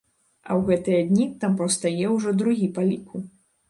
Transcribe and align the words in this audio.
А 0.49 0.55
ў 0.55 0.61
гэтыя 0.69 1.03
дні 1.11 1.29
там 1.45 1.59
паўстае 1.61 2.05
ўжо 2.17 2.29
другі 2.43 2.75
па 2.81 2.93
ліку. 2.93 3.27